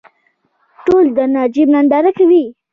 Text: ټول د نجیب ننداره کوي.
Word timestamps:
ټول 0.85 1.05
د 1.17 1.17
نجیب 1.35 1.67
ننداره 1.73 2.11
کوي. 2.17 2.43